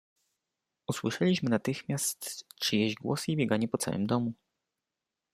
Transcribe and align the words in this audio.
"Usłyszeliśmy 0.87 1.49
natychmiast 1.49 2.45
czyjeś 2.59 2.95
głosy 2.95 3.31
i 3.31 3.37
bieganie 3.37 3.67
po 3.67 3.77
całym 3.77 4.07
domu." 4.07 4.33